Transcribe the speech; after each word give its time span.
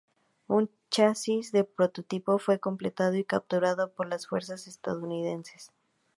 Un 0.47 0.71
chasis 0.89 1.51
de 1.51 1.63
prototipo 1.63 2.39
fue 2.39 2.59
completado 2.59 3.13
y 3.17 3.23
capturado 3.23 3.93
por 3.93 4.07
las 4.07 4.25
fuerzas 4.25 4.65
estadounidenses. 4.65 5.69